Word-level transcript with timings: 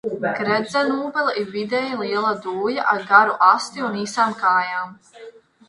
Gredzenūbele 0.37 1.33
ir 1.41 1.51
vidēji 1.57 1.99
liela 2.01 2.33
dūja 2.47 2.87
ar 2.95 3.07
garu 3.13 3.39
asti 3.51 3.87
un 3.91 4.03
īsām 4.07 4.37
kājām. 4.43 5.01